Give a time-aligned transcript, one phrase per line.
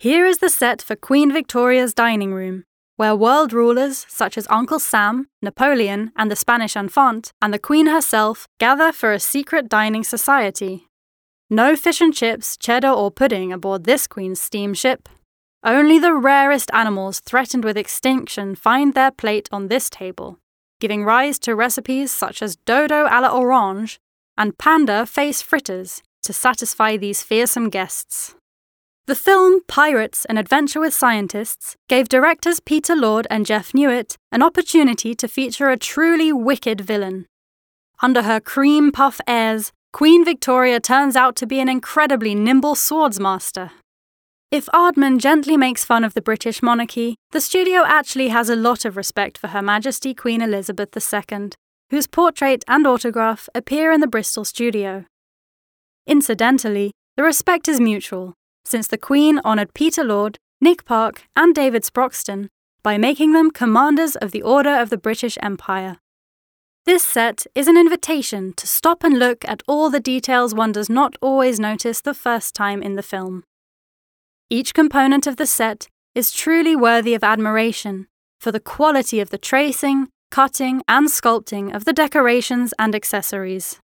[0.00, 2.64] Here is the set for Queen Victoria's dining room,
[2.96, 7.86] where world rulers such as Uncle Sam, Napoleon, and the Spanish Infant, and the Queen
[7.86, 10.86] herself gather for a secret dining society.
[11.50, 15.06] No fish and chips, cheddar, or pudding aboard this Queen's steamship.
[15.62, 20.38] Only the rarest animals threatened with extinction find their plate on this table,
[20.80, 24.00] giving rise to recipes such as dodo a la orange
[24.38, 28.34] and panda face fritters to satisfy these fearsome guests.
[29.10, 34.40] The film Pirates An Adventure with Scientists gave directors Peter Lord and Jeff Newitt an
[34.40, 37.26] opportunity to feature a truly wicked villain.
[38.00, 43.72] Under her cream puff airs, Queen Victoria turns out to be an incredibly nimble swordsmaster.
[44.52, 48.84] If Aardman gently makes fun of the British monarchy, the studio actually has a lot
[48.84, 51.50] of respect for Her Majesty Queen Elizabeth II,
[51.90, 55.04] whose portrait and autograph appear in the Bristol studio.
[56.06, 61.82] Incidentally, the respect is mutual, since the Queen honoured Peter Lord, Nick Park, and David
[61.84, 62.48] Sproxton
[62.82, 65.98] by making them Commanders of the Order of the British Empire.
[66.86, 70.88] This set is an invitation to stop and look at all the details one does
[70.88, 73.44] not always notice the first time in the film.
[74.48, 78.08] Each component of the set is truly worthy of admiration
[78.40, 83.78] for the quality of the tracing, cutting, and sculpting of the decorations and accessories.